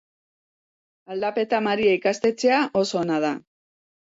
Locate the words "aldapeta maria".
1.15-1.93